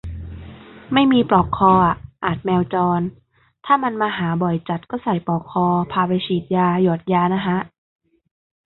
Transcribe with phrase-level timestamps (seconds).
[0.93, 1.95] ไม่มีปลอกคออะ
[2.25, 3.01] อาจแมวจร
[3.65, 7.57] ถ้ามันมาหาบ่อยจัดก็ใส่ปลอกคอ พาไปฉีดยา หยอดยานะฮะ